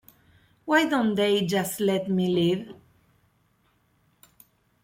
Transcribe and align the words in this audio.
Why 0.65 0.89
don't 0.89 1.13
they 1.13 1.45
just 1.45 1.79
let 1.79 2.09
me 2.09 2.27
live? 2.27 2.73